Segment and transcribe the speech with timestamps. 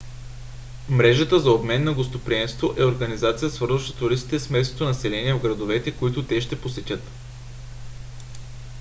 [0.89, 6.25] мрежата за обмен на гостоприемство е организацията свързваща туристите с местното население в градовете които
[6.25, 7.01] те ще посетят